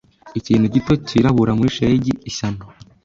[0.39, 2.63] Ikintu gito cyirabura muri shelegi ishyano